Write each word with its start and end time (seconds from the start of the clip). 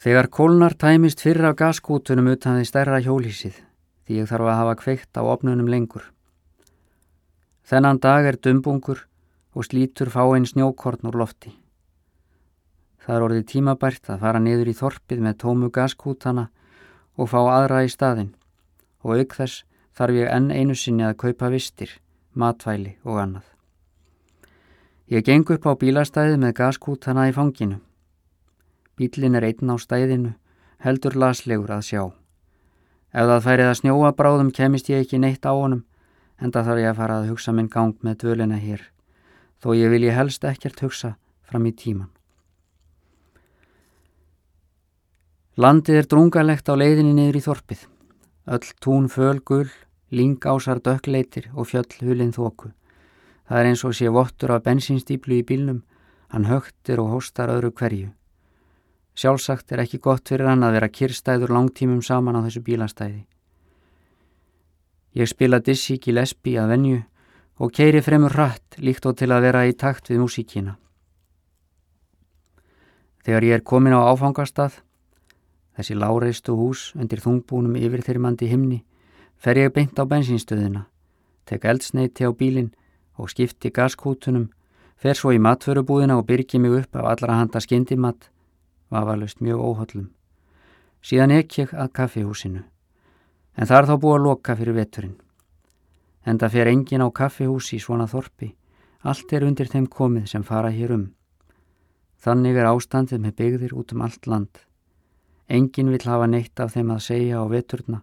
Þegar 0.00 0.30
kólnar 0.32 0.72
tæmist 0.80 1.20
fyrir 1.20 1.44
af 1.50 1.58
gaskútunum 1.60 2.30
utan 2.32 2.56
því 2.56 2.68
stærra 2.70 3.02
hjólísið 3.04 3.58
því 4.08 4.22
ég 4.22 4.28
þarf 4.30 4.46
að 4.48 4.56
hafa 4.56 4.76
kveikt 4.80 5.18
á 5.20 5.22
opnunum 5.28 5.68
lengur. 5.68 6.06
Þennan 7.68 8.00
dag 8.00 8.24
er 8.24 8.38
dumbungur 8.40 9.02
og 9.52 9.66
slítur 9.68 10.08
fá 10.08 10.22
einn 10.24 10.48
snjókorn 10.48 11.04
úr 11.10 11.18
lofti. 11.20 11.52
Það 13.04 13.16
er 13.16 13.26
orðið 13.26 13.44
tímabært 13.52 14.08
að 14.08 14.24
fara 14.24 14.40
niður 14.40 14.70
í 14.72 14.74
þorpið 14.80 15.20
með 15.26 15.36
tómu 15.44 15.68
gaskútana 15.68 16.46
og 17.20 17.28
fá 17.28 17.38
aðra 17.42 17.84
í 17.84 17.92
staðin 17.92 18.32
og 19.04 19.20
auk 19.20 19.36
þess 19.36 19.66
þarf 20.00 20.16
ég 20.16 20.32
enn 20.32 20.48
einu 20.48 20.78
sinni 20.80 21.04
að 21.04 21.18
kaupa 21.26 21.52
vistir, 21.52 21.92
matvæli 22.32 22.96
og 23.04 23.20
annað. 23.20 23.44
Ég 25.12 25.28
geng 25.28 25.44
upp 25.44 25.68
á 25.68 25.76
bílastæði 25.76 26.40
með 26.40 26.56
gaskútana 26.64 27.28
í 27.28 27.36
fanginu. 27.36 27.82
Bílin 29.00 29.38
er 29.38 29.46
einn 29.48 29.72
á 29.72 29.80
stæðinu, 29.80 30.34
heldur 30.84 31.16
laslegur 31.16 31.72
að 31.72 31.86
sjá. 31.88 32.02
Ef 33.16 33.24
það 33.30 33.44
færið 33.46 33.68
að 33.70 33.78
snjóa 33.78 34.10
bráðum 34.12 34.50
kemist 34.52 34.90
ég 34.92 35.06
ekki 35.06 35.18
neitt 35.18 35.46
á 35.48 35.56
honum, 35.56 35.86
en 36.36 36.52
það 36.52 36.66
þarf 36.68 36.82
ég 36.82 36.90
að 36.90 36.98
fara 37.00 37.16
að 37.16 37.30
hugsa 37.32 37.54
minn 37.56 37.72
gang 37.72 37.96
með 38.04 38.18
dvölina 38.20 38.58
hér, 38.60 38.82
þó 39.56 39.72
ég 39.72 39.88
vil 39.94 40.04
ég 40.04 40.18
helst 40.18 40.44
ekkert 40.44 40.84
hugsa 40.84 41.14
fram 41.48 41.64
í 41.64 41.72
tíman. 41.72 42.12
Landið 45.56 46.02
er 46.02 46.06
drungalegt 46.12 46.68
á 46.68 46.76
leiðinni 46.76 47.16
niður 47.16 47.40
í 47.40 47.44
þorpið. 47.48 47.88
Öll 48.52 48.68
tún 48.84 49.08
fölgul, 49.12 49.66
lingásar 50.12 50.80
dökkleitir 50.84 51.50
og 51.56 51.72
fjöll 51.72 51.88
hulinn 52.04 52.36
þóku. 52.36 52.70
Það 53.48 53.58
er 53.58 53.72
eins 53.72 53.82
og 53.88 53.96
sé 53.96 54.12
vottur 54.12 54.54
af 54.54 54.64
bensinstýplu 54.68 55.40
í 55.40 55.44
bílnum, 55.44 55.82
hann 56.28 56.48
högtir 56.52 57.00
og 57.02 57.16
hóstar 57.16 57.50
öðru 57.56 57.72
hverju. 57.74 58.08
Sjálfsagt 59.20 59.74
er 59.74 59.82
ekki 59.82 59.98
gott 60.00 60.30
fyrir 60.30 60.48
hann 60.48 60.62
að 60.64 60.78
vera 60.78 60.88
kyrstæður 60.88 61.50
langtímum 61.52 62.00
saman 62.00 62.38
á 62.40 62.44
þessu 62.46 62.62
bílastæði. 62.64 63.26
Ég 65.12 65.28
spila 65.28 65.58
Dizzy 65.60 65.98
Gillespie 66.00 66.56
að 66.62 66.70
venju 66.72 67.00
og 67.60 67.74
keiri 67.76 68.00
fremur 68.00 68.32
hratt 68.32 68.78
líkt 68.80 69.04
og 69.10 69.18
til 69.20 69.28
að 69.34 69.44
vera 69.44 69.66
í 69.68 69.74
takt 69.76 70.08
við 70.08 70.22
músíkina. 70.22 70.78
Þegar 73.26 73.48
ég 73.50 73.58
er 73.58 73.66
komin 73.72 73.92
á 73.92 74.08
áfangastað, 74.08 74.80
þessi 75.76 75.98
láreistu 76.00 76.56
hús 76.56 76.88
undir 76.96 77.20
þungbúnum 77.20 77.76
yfirþyrmandi 77.76 78.48
himni, 78.48 78.80
fer 79.36 79.60
ég 79.60 79.74
beint 79.76 80.00
á 80.00 80.08
bensinstöðina, 80.08 80.86
tek 81.44 81.68
eldsneiti 81.68 82.24
á 82.24 82.32
bílinn 82.32 82.72
og 83.20 83.28
skipti 83.28 83.68
gaskútunum, 83.68 84.48
fer 84.96 85.12
svo 85.12 85.36
í 85.36 85.42
matförubúðina 85.44 86.16
og 86.16 86.24
byrki 86.30 86.56
mig 86.56 86.80
upp 86.80 86.96
af 86.96 87.12
allra 87.12 87.42
handa 87.42 87.60
skindimatt 87.60 88.30
vafalust 88.90 89.40
mjög 89.40 89.60
óhaldum. 89.60 90.08
Síðan 91.00 91.32
ekki 91.38 91.62
ég 91.62 91.74
að 91.74 91.92
kaffihúsinu, 91.96 92.62
en 93.56 93.66
það 93.66 93.78
er 93.78 93.88
þá 93.88 93.94
búið 94.02 94.16
að 94.16 94.24
loka 94.26 94.56
fyrir 94.58 94.76
veturinn. 94.76 95.16
En 96.26 96.38
það 96.38 96.56
fer 96.56 96.70
engin 96.72 97.04
á 97.04 97.08
kaffihúsi 97.08 97.78
í 97.78 97.84
svona 97.84 98.08
þorpi, 98.10 98.50
allt 99.02 99.32
er 99.32 99.46
undir 99.46 99.70
þeim 99.72 99.86
komið 99.88 100.26
sem 100.34 100.44
fara 100.44 100.72
hér 100.74 100.92
um. 100.98 101.06
Þannig 102.20 102.58
er 102.60 102.68
ástandið 102.68 103.22
með 103.24 103.36
byggðir 103.38 103.72
út 103.72 103.94
um 103.94 104.02
allt 104.04 104.26
land. 104.28 104.52
Engin 105.48 105.88
vil 105.88 106.02
hafa 106.04 106.26
neitt 106.28 106.60
af 106.60 106.74
þeim 106.74 106.92
að 106.92 107.06
segja 107.06 107.40
á 107.40 107.44
veturna. 107.48 108.02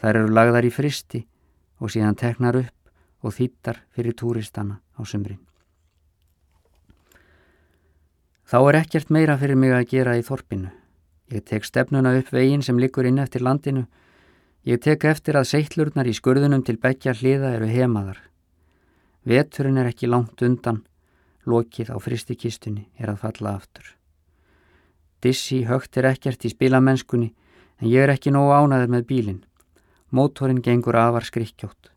Þær 0.00 0.22
eru 0.22 0.32
lagðar 0.32 0.64
í 0.64 0.72
fristi 0.72 1.26
og 1.78 1.92
síðan 1.92 2.16
teknar 2.16 2.56
upp 2.56 3.26
og 3.26 3.34
þýttar 3.36 3.82
fyrir 3.92 4.16
túristana 4.16 4.80
á 4.96 5.02
sumrin. 5.04 5.42
Þá 8.48 8.58
er 8.70 8.76
ekkert 8.78 9.10
meira 9.12 9.34
fyrir 9.36 9.58
mig 9.60 9.74
að 9.76 9.90
gera 9.90 10.14
í 10.16 10.22
þorpinu. 10.24 10.70
Ég 11.28 11.42
tek 11.44 11.66
stefnuna 11.68 12.14
upp 12.16 12.30
veginn 12.32 12.62
sem 12.64 12.78
liggur 12.80 13.04
inn 13.04 13.20
eftir 13.20 13.42
landinu. 13.44 13.82
Ég 14.64 14.80
tek 14.80 15.02
eftir 15.04 15.36
að 15.36 15.50
seitlurnar 15.50 16.08
í 16.08 16.14
skurðunum 16.16 16.62
til 16.64 16.78
begja 16.80 17.12
hliða 17.12 17.50
eru 17.58 17.66
hemaðar. 17.68 18.22
Veturinn 19.28 19.76
er 19.76 19.90
ekki 19.90 20.08
langt 20.08 20.40
undan, 20.40 20.78
lokið 21.44 21.90
á 21.92 21.96
fristikistunni 22.00 22.86
er 22.96 23.12
að 23.12 23.20
falla 23.26 23.52
aftur. 23.58 23.84
Dissi 25.20 25.66
högt 25.68 25.98
er 26.00 26.08
ekkert 26.08 26.46
í 26.48 26.52
spilamennskunni 26.54 27.28
en 27.82 27.90
ég 27.92 28.06
er 28.06 28.14
ekki 28.14 28.32
nógu 28.32 28.54
ánaður 28.56 28.94
með 28.94 29.04
bílinn. 29.10 29.42
Mótorinn 30.08 30.62
gengur 30.64 30.96
afar 30.96 31.26
skrikkjótt. 31.28 31.90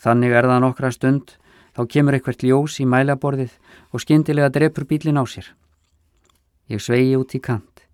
Þannig 0.00 0.32
er 0.32 0.48
það 0.48 0.64
nokkra 0.64 0.92
stund, 0.96 1.36
þá 1.76 1.84
kemur 1.92 2.16
eitthvert 2.16 2.46
ljós 2.46 2.78
í 2.80 2.88
mælaborðið 2.88 3.52
og 3.92 4.00
skindilega 4.00 4.48
drefur 4.48 4.88
bílinn 4.88 5.20
á 5.20 5.28
sér. 5.28 5.52
Ég 6.72 6.80
svegi 6.80 7.16
út 7.18 7.34
í 7.36 7.40
kant. 7.44 7.84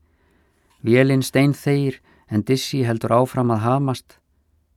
Vélinn 0.86 1.24
stein 1.26 1.52
þeir 1.52 1.98
en 2.30 2.44
Dissi 2.46 2.84
heldur 2.86 3.16
áfram 3.18 3.50
að 3.50 3.64
hamast. 3.66 4.18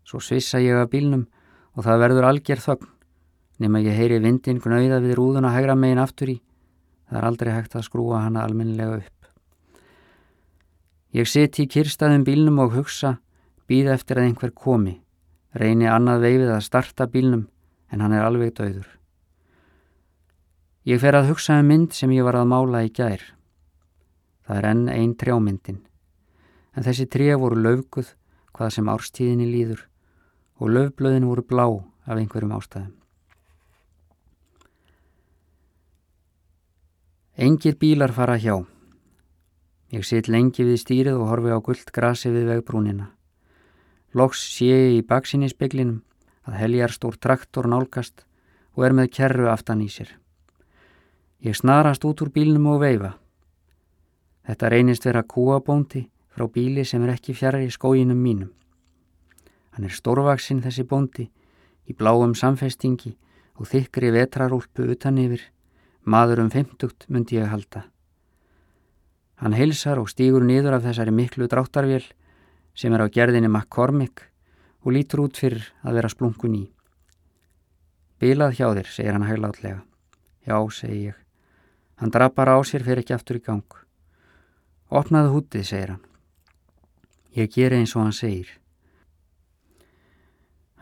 Svo 0.03 0.19
svissa 0.19 0.59
ég 0.59 0.79
að 0.79 0.89
bílnum 0.95 1.27
og 1.77 1.85
það 1.85 2.01
verður 2.03 2.29
algjör 2.29 2.63
þögn. 2.63 2.89
Nefn 3.61 3.77
að 3.77 3.87
ég 3.87 3.99
heyri 3.99 4.17
vindin 4.19 4.59
gnauða 4.59 4.99
við 5.03 5.15
rúðuna 5.19 5.53
hægra 5.53 5.75
megin 5.77 6.01
aftur 6.01 6.33
í. 6.33 6.39
Það 7.07 7.19
er 7.19 7.27
aldrei 7.29 7.51
hægt 7.53 7.75
að 7.77 7.85
skrúa 7.85 8.23
hana 8.25 8.43
almennilega 8.43 8.97
upp. 9.03 9.29
Ég 11.13 11.29
seti 11.29 11.67
í 11.67 11.69
kyrstaðum 11.69 12.25
bílnum 12.25 12.57
og 12.63 12.73
hugsa, 12.73 13.19
býða 13.69 13.93
eftir 13.93 14.17
að 14.17 14.31
einhver 14.31 14.53
komi. 14.57 14.97
Reyni 15.53 15.85
annað 15.85 16.25
veifið 16.25 16.55
að 16.55 16.65
starta 16.65 17.05
bílnum 17.05 17.45
en 17.93 18.01
hann 18.01 18.17
er 18.17 18.25
alveg 18.25 18.55
döður. 18.57 18.89
Ég 20.89 20.99
fer 20.99 21.15
að 21.15 21.29
hugsa 21.29 21.59
um 21.61 21.69
mynd 21.69 21.93
sem 21.93 22.11
ég 22.11 22.25
var 22.25 22.39
að 22.41 22.49
mála 22.49 22.81
í 22.83 22.89
gær. 22.89 23.21
Það 24.43 24.57
er 24.59 24.67
enn 24.69 24.83
einn 24.91 25.15
trjámyndin. 25.15 25.79
En 26.75 26.83
þessi 26.83 27.07
tré 27.07 27.31
voru 27.39 27.59
löfguð 27.59 28.13
hvað 28.53 28.75
sem 28.75 28.89
árstíðinni 28.91 29.47
líður 29.49 29.87
og 30.59 30.73
löfblöðin 30.75 31.29
voru 31.29 31.45
blá 31.47 31.65
af 32.05 32.17
einhverjum 32.17 32.53
ástæðum. 32.57 32.93
Engir 37.33 37.75
bílar 37.81 38.13
fara 38.13 38.37
hjá. 38.37 38.61
Ég 39.93 40.05
sitt 40.05 40.27
lengi 40.29 40.65
við 40.65 40.81
stýrið 40.81 41.17
og 41.17 41.29
horfi 41.31 41.53
á 41.53 41.59
gullt 41.65 41.89
grasi 41.93 42.29
við 42.29 42.51
vegbrúnina. 42.51 43.07
Loks 44.13 44.43
sé 44.53 44.69
ég 44.69 44.99
í 44.99 45.01
baksinni 45.05 45.49
speklinum 45.49 46.03
að 46.45 46.59
heljar 46.61 46.93
stór 46.93 47.17
traktor 47.17 47.65
nálgast 47.69 48.25
og 48.77 48.85
er 48.85 48.93
með 48.93 49.09
kerru 49.17 49.49
aftan 49.49 49.81
í 49.81 49.89
sér. 49.89 50.11
Ég 51.41 51.57
snarast 51.57 52.05
út 52.05 52.21
úr 52.21 52.29
bílnum 52.33 52.69
og 52.75 52.83
veifa. 52.83 53.15
Þetta 54.43 54.69
reynist 54.69 55.05
vera 55.07 55.23
kúabóndi 55.23 56.03
frá 56.33 56.47
bíli 56.51 56.83
sem 56.85 57.03
er 57.05 57.13
ekki 57.15 57.35
fjara 57.37 57.61
í 57.63 57.69
skóginum 57.71 58.19
mínum. 58.19 58.51
Hann 59.73 59.87
er 59.87 59.95
stórvaksinn 59.95 60.61
þessi 60.65 60.83
bóndi 60.87 61.29
í 61.87 61.95
bláum 61.97 62.35
samfestingi 62.35 63.13
og 63.55 63.69
þykri 63.69 64.11
vetrarúlpu 64.13 64.89
utan 64.93 65.19
yfir, 65.21 65.41
maður 66.03 66.43
um 66.43 66.51
femtugt 66.51 67.07
myndi 67.07 67.39
ég 67.39 67.49
halda. 67.51 67.85
Hann 69.39 69.55
heilsar 69.57 70.01
og 70.01 70.11
stýgur 70.11 70.43
niður 70.45 70.77
af 70.77 70.85
þessari 70.85 71.13
miklu 71.15 71.47
dráttarvél 71.51 72.05
sem 72.75 72.93
er 72.93 73.03
á 73.05 73.07
gerðinni 73.07 73.49
McCormick 73.49 74.27
og 74.83 74.93
lítur 74.95 75.23
út 75.25 75.39
fyrir 75.39 75.65
að 75.83 75.99
vera 75.99 76.11
splunkun 76.11 76.57
í. 76.59 76.65
Bilað 78.19 78.57
hjá 78.59 78.67
þér, 78.71 78.87
segir 78.87 79.15
hann 79.15 79.27
hæglátlega. 79.27 79.81
Já, 80.47 80.57
segi 80.71 81.09
ég. 81.09 81.17
Hann 81.99 82.11
drapar 82.11 82.51
á 82.51 82.57
sér 82.63 82.83
fyrir 82.83 83.03
ekki 83.03 83.15
aftur 83.15 83.39
í 83.39 83.43
gang. 83.43 83.67
Opnaðu 84.93 85.31
hútið, 85.33 85.63
segir 85.65 85.91
hann. 85.95 86.01
Ég 87.33 87.49
ger 87.49 87.73
eins 87.73 87.95
og 87.95 88.03
hann 88.03 88.13
segir. 88.13 88.49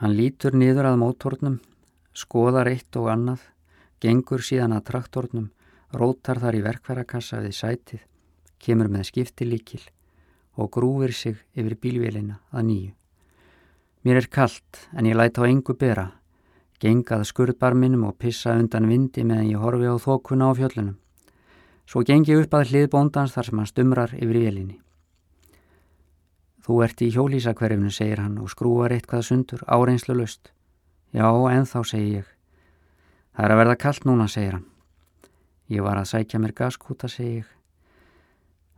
Hann 0.02 0.18
lítur 0.18 0.58
niður 0.58 0.90
að 0.90 0.98
mótornum, 1.00 1.56
skoðar 2.12 2.68
eitt 2.74 2.98
og 3.00 3.08
annað, 3.14 3.46
gengur 4.04 4.44
síðan 4.44 4.76
að 4.76 4.90
traktornum, 4.90 5.46
rótar 5.96 6.42
þar 6.44 6.58
í 6.60 6.64
verkværakassa 6.66 7.40
við 7.46 7.56
sætið, 7.56 8.02
kemur 8.60 8.92
með 8.92 9.08
skiptilíkil 9.14 9.84
og 10.60 10.74
grúfir 10.76 11.16
sig 11.16 11.38
yfir 11.56 11.78
bílvélina 11.80 12.42
að 12.52 12.68
nýju. 12.68 12.92
Mér 14.04 14.20
er 14.26 14.28
kallt 14.28 14.90
en 14.92 15.08
ég 15.08 15.16
læta 15.16 15.46
á 15.46 15.48
engu 15.48 15.78
bera, 15.80 16.10
gengað 16.84 17.30
skurðbarminum 17.32 18.10
og 18.10 18.20
pissa 18.20 18.58
undan 18.60 18.92
vindi 18.92 19.24
meðan 19.24 19.54
ég 19.54 19.64
horfi 19.64 19.88
á 19.88 19.96
þókuna 19.96 20.52
á 20.52 20.58
fjöllunum. 20.60 20.98
Svo 21.92 22.06
gengi 22.08 22.38
upp 22.40 22.54
að 22.56 22.70
hlið 22.70 22.86
bóndans 22.94 23.34
þar 23.36 23.48
sem 23.50 23.60
hann 23.60 23.68
stumrar 23.68 24.12
yfir 24.16 24.38
vélinni. 24.40 24.78
Þú 26.64 26.78
ert 26.86 27.02
í 27.04 27.10
hjólísakverfinu, 27.12 27.90
segir 27.92 28.22
hann 28.22 28.38
og 28.40 28.52
skrúar 28.54 28.94
eitthvað 28.96 29.26
sundur, 29.28 29.64
áreinslu 29.68 30.16
löst. 30.16 30.54
Já, 31.12 31.28
en 31.28 31.68
þá 31.68 31.80
segi 31.90 32.14
ég. 32.22 32.30
Það 33.36 33.44
er 33.44 33.54
að 33.54 33.60
verða 33.60 33.76
kallt 33.82 34.08
núna, 34.08 34.30
segir 34.32 34.56
hann. 34.56 34.70
Ég 35.68 35.84
var 35.84 36.00
að 36.00 36.08
sækja 36.14 36.40
mér 36.40 36.56
gaskúta, 36.56 37.12
segi 37.12 37.42
ég. 37.42 37.52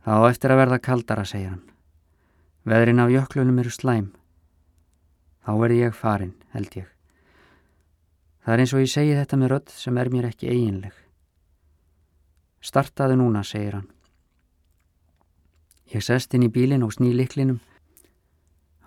Það 0.02 0.18
á 0.18 0.22
eftir 0.32 0.56
að 0.56 0.60
verða 0.64 0.80
kaldara, 0.82 1.28
segir 1.28 1.52
hann. 1.52 1.62
Veðrin 2.66 3.04
af 3.04 3.14
jöklunum 3.14 3.62
eru 3.62 3.70
slæm. 3.70 4.10
Þá 5.46 5.52
verði 5.62 5.80
ég 5.84 5.94
farin, 5.94 6.34
held 6.56 6.80
ég. 6.82 6.90
Það 8.42 8.54
er 8.56 8.66
eins 8.66 8.74
og 8.74 8.82
ég 8.82 8.94
segi 8.96 9.16
þetta 9.22 9.38
með 9.38 9.54
rödd 9.54 9.78
sem 9.78 10.02
er 10.02 10.10
mér 10.10 10.32
ekki 10.32 10.50
eiginleg. 10.50 11.03
Startaðu 12.64 13.18
núna, 13.20 13.42
segir 13.44 13.76
hann. 13.76 13.88
Ég 15.92 16.00
sest 16.00 16.32
inn 16.34 16.46
í 16.46 16.52
bílinn 16.52 16.84
og 16.86 16.94
sný 16.96 17.10
liklinum. 17.12 17.60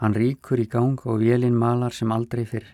Hann 0.01 0.17
ríkur 0.17 0.57
í 0.61 0.65
gang 0.69 0.97
og 1.05 1.21
vélinn 1.21 1.57
malar 1.57 1.93
sem 1.93 2.11
aldrei 2.11 2.45
fyrr. 2.49 2.65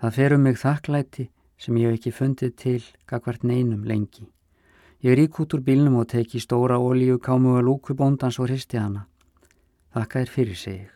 Það 0.00 0.16
fer 0.18 0.34
um 0.36 0.44
mig 0.44 0.58
þakklæti 0.60 1.30
sem 1.56 1.78
ég 1.80 1.88
hef 1.88 1.98
ekki 1.98 2.12
fundið 2.12 2.52
til 2.60 2.82
gagvart 3.08 3.44
neinum 3.44 3.86
lengi. 3.88 4.28
Ég 5.00 5.16
rík 5.16 5.40
út 5.40 5.56
úr 5.56 5.64
bílnum 5.64 5.96
og 6.00 6.10
teki 6.12 6.40
stóra 6.44 6.76
ólíu 6.76 7.16
kámu 7.16 7.56
að 7.56 7.66
lúku 7.70 7.96
bóndans 7.96 8.36
og 8.40 8.50
hristi 8.50 8.76
hana. 8.76 9.06
Þakka 9.96 10.20
er 10.20 10.32
fyrir, 10.32 10.60
segi 10.60 10.84
ég. 10.84 10.92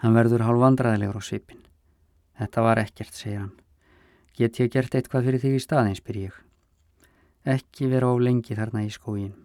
Hann 0.00 0.16
verður 0.16 0.44
hálf 0.48 0.64
vandraðilegur 0.64 1.20
á 1.20 1.22
svipin. 1.24 1.60
Þetta 2.40 2.64
var 2.64 2.80
ekkert, 2.80 3.12
segir 3.12 3.44
hann. 3.44 3.54
Get 4.36 4.60
ég 4.60 4.72
gert 4.72 4.96
eitthvað 4.96 5.28
fyrir 5.28 5.44
þig 5.44 5.60
í 5.60 5.64
staðin, 5.64 5.96
spyr 5.96 6.22
ég. 6.26 6.42
Ekki 7.46 7.86
vera 7.86 8.10
á 8.10 8.14
lengi 8.18 8.56
þarna 8.58 8.80
í 8.82 8.88
skógin. 8.90 9.36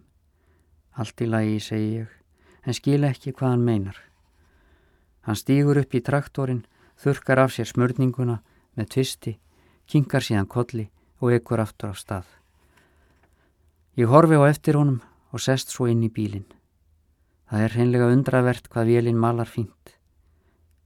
Allt 0.98 1.21
í 1.21 1.27
lagi, 1.30 1.59
segi 1.62 1.89
ég, 2.00 2.09
en 2.65 2.74
skil 2.74 3.03
ekki 3.06 3.30
hvað 3.30 3.53
hann 3.53 3.65
meinar. 3.68 4.00
Hann 5.21 5.38
stýgur 5.38 5.77
upp 5.77 5.94
í 5.94 6.01
traktorinn, 6.01 6.63
þurkar 6.98 7.44
af 7.44 7.53
sér 7.53 7.69
smörninguna 7.69 8.39
með 8.74 8.89
tvisti, 8.95 9.36
kinkar 9.86 10.25
síðan 10.25 10.50
kolli 10.50 10.88
og 11.21 11.36
ekkur 11.38 11.62
aftur 11.62 11.94
á 11.94 11.95
stað. 11.95 12.25
Ég 13.94 14.09
horfi 14.09 14.33
á 14.33 14.50
eftir 14.50 14.81
honum 14.81 14.98
og 15.30 15.45
sest 15.45 15.69
svo 15.69 15.86
inn 15.86 16.01
í 16.01 16.09
bílinn. 16.09 16.50
Það 17.53 17.65
er 17.68 17.75
hreinlega 17.75 18.12
undravert 18.15 18.69
hvað 18.71 18.95
vélinn 18.95 19.21
malar 19.21 19.50
fínt. 19.51 19.94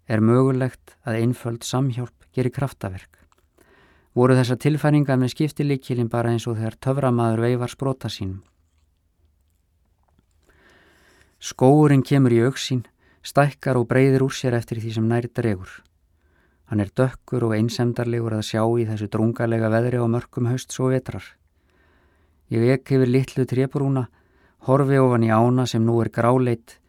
Er 0.04 0.20
mögulegt 0.20 0.98
að 1.08 1.22
einföld 1.24 1.64
samhjálp 1.64 2.28
gerir 2.36 2.52
kraftaverk. 2.52 3.25
Voru 4.16 4.36
þessa 4.38 4.56
tilfæringa 4.56 5.18
með 5.20 5.34
skiptilikilin 5.34 6.08
bara 6.12 6.32
eins 6.32 6.46
og 6.48 6.56
þegar 6.56 6.78
töframaður 6.80 7.42
veifar 7.44 7.72
sprota 7.74 8.12
sínum. 8.12 8.44
Skóurinn 11.44 12.02
kemur 12.02 12.32
í 12.32 12.40
auksín, 12.48 12.86
stækkar 13.22 13.76
og 13.76 13.90
breyðir 13.90 14.24
úr 14.24 14.34
sér 14.34 14.56
eftir 14.56 14.80
því 14.80 14.94
sem 14.96 15.10
nær 15.10 15.28
dregur. 15.28 15.82
Hann 16.72 16.82
er 16.82 16.90
dökkur 16.96 17.44
og 17.46 17.58
einsemdarlegur 17.58 18.38
að 18.38 18.48
sjá 18.48 18.64
í 18.64 18.86
þessu 18.88 19.10
drungalega 19.12 19.70
veðri 19.70 20.00
á 20.02 20.08
mörgum 20.10 20.48
haust 20.50 20.72
svo 20.72 20.88
vetrar. 20.94 21.28
Ég 22.50 22.72
ekki 22.78 22.96
yfir 22.96 23.12
litlu 23.12 23.46
trebrúna, 23.46 24.08
horfi 24.66 24.98
ofan 24.98 25.28
í 25.28 25.30
ána 25.30 25.68
sem 25.70 25.84
nú 25.86 26.00
er 26.02 26.10
gráleitt 26.10 26.80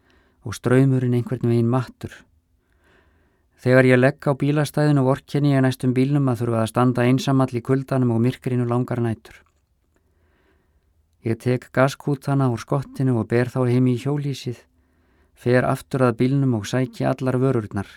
og 0.47 0.55
ströymurinn 0.57 1.19
einhvern 1.19 1.51
veginn 1.51 1.69
mattur. 1.75 2.15
Þegar 3.57 3.87
ég 3.89 3.97
legg 3.97 4.27
á 4.29 4.37
bílastæðinu 4.37 5.03
vorkenni 5.07 5.55
ég 5.55 5.63
næstum 5.65 5.95
bílnum 5.97 6.29
að 6.29 6.43
þurfa 6.43 6.59
að 6.63 6.71
standa 6.71 7.05
einsamall 7.09 7.53
í 7.57 7.63
kuldanum 7.65 8.13
og 8.13 8.21
myrkrinu 8.21 8.67
langar 8.69 9.01
nætur. 9.01 9.39
Ég 11.25 11.41
tek 11.41 11.71
gaskútana 11.73 12.51
úr 12.53 12.61
skottinu 12.61 13.17
og 13.17 13.31
ber 13.31 13.49
þá 13.49 13.65
heim 13.71 13.89
í 13.89 13.97
hjólísið, 14.03 14.59
fer 15.33 15.65
aftur 15.65 16.05
að 16.05 16.19
bílnum 16.21 16.53
og 16.59 16.69
sæki 16.69 17.09
allar 17.09 17.41
vörurnar. 17.41 17.89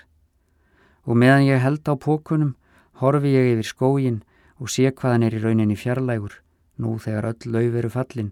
Og 1.03 1.19
meðan 1.19 1.49
ég 1.49 1.59
held 1.59 1.83
á 1.91 1.93
pókunum, 1.99 2.55
horfi 3.03 3.35
ég 3.35 3.51
yfir 3.57 3.67
skógin 3.67 4.23
og 4.63 4.71
sé 4.71 4.87
hvaðan 4.87 5.27
er 5.27 5.35
í 5.35 5.43
rauninni 5.43 5.75
fjarlægur, 5.75 6.39
nú 6.79 6.95
þegar 7.03 7.33
öll 7.33 7.51
lauf 7.51 7.77
eru 7.83 7.91
fallin, 7.91 8.31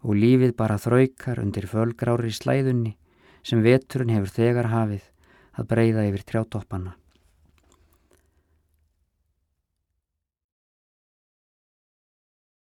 og 0.00 0.16
lífið 0.16 0.56
bara 0.56 0.80
þraukar 0.80 1.44
undir 1.44 1.68
fölgrári 1.68 2.32
slæðunni 2.32 2.96
sem 3.44 3.60
veturinn 3.62 4.16
hefur 4.16 4.32
þegar 4.32 4.72
hafið 4.72 5.04
að 5.58 5.68
breyða 5.72 6.06
yfir 6.08 6.24
trjátoppana. 6.30 6.94